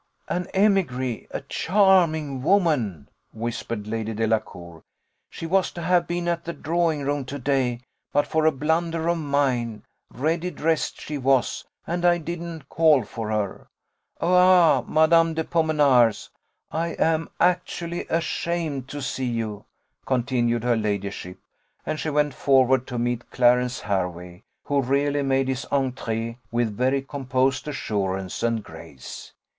[0.27, 4.81] "An émigrée a charming woman!" whispered Lady Delacour
[5.29, 9.07] "she was to have been at the drawing room to day but for a blunder
[9.07, 13.67] of mine: ready dressed she was, and I didn't call for her!
[14.19, 15.11] Ah, Mad.
[15.35, 16.31] de Pomenars,
[16.71, 19.65] I am actually ashamed to see you,"
[20.07, 21.37] continued her ladyship;
[21.85, 27.03] and she went forward to meet Clarence Hervey, who really made his entrée with very
[27.03, 29.33] composed assurance and grace.